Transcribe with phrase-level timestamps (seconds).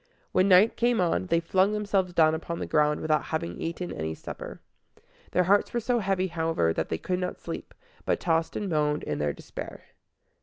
[0.31, 4.15] When night came on, they flung themselves down upon the ground without having eaten any
[4.15, 4.59] supper.
[5.29, 7.71] Their hearts were so heavy, however, that they could not sleep,
[8.03, 9.83] but tossed and moaned in their despair.